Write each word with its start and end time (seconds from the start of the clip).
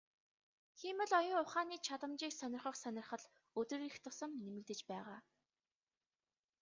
Хиймэл 0.79 1.11
оюун 1.19 1.41
ухааны 1.43 1.75
чадамжийг 1.87 2.33
сонирхох 2.37 2.75
сонирхол 2.83 3.23
өдөр 3.59 3.79
ирэх 3.87 3.97
тусам 4.05 4.31
нэмэгдэж 4.45 4.79
байгаа. 4.91 5.19